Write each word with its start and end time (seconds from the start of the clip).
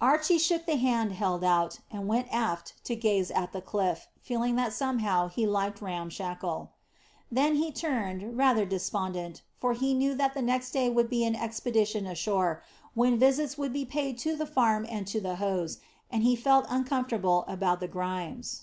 Archy 0.00 0.38
shook 0.38 0.64
the 0.64 0.76
hand 0.76 1.12
held 1.12 1.44
out, 1.44 1.80
and 1.90 2.08
went 2.08 2.26
aft 2.32 2.82
to 2.82 2.96
gaze 2.96 3.30
at 3.30 3.52
the 3.52 3.60
cliff, 3.60 4.08
feeling 4.18 4.56
that 4.56 4.72
somehow 4.72 5.28
he 5.28 5.46
liked 5.46 5.82
Ram 5.82 6.08
Shackle. 6.08 6.72
Then 7.30 7.56
he 7.56 7.70
turned, 7.70 8.38
rather 8.38 8.64
despondent, 8.64 9.42
for 9.58 9.74
he 9.74 9.92
knew 9.92 10.14
that 10.14 10.32
the 10.32 10.40
next 10.40 10.70
day 10.70 10.86
there 10.86 10.94
would 10.94 11.10
be 11.10 11.26
an 11.26 11.36
expedition 11.36 12.06
ashore, 12.06 12.62
when 12.94 13.18
visits 13.18 13.58
would 13.58 13.74
be 13.74 13.84
paid 13.84 14.16
to 14.20 14.34
the 14.34 14.46
farm 14.46 14.86
and 14.88 15.06
to 15.08 15.20
the 15.20 15.36
Hoze, 15.36 15.76
and 16.10 16.22
he 16.22 16.36
felt 16.36 16.64
uncomfortable 16.70 17.44
about 17.46 17.80
the 17.80 17.86
Graemes. 17.86 18.62